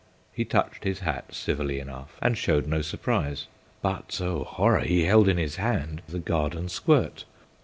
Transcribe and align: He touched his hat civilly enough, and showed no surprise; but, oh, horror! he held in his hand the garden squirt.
He 0.33 0.45
touched 0.45 0.83
his 0.83 1.01
hat 1.01 1.25
civilly 1.31 1.79
enough, 1.79 2.17
and 2.23 2.35
showed 2.35 2.65
no 2.65 2.81
surprise; 2.81 3.45
but, 3.83 4.19
oh, 4.19 4.45
horror! 4.45 4.79
he 4.81 5.03
held 5.03 5.27
in 5.27 5.37
his 5.37 5.57
hand 5.57 6.01
the 6.09 6.17
garden 6.17 6.69
squirt. 6.69 7.23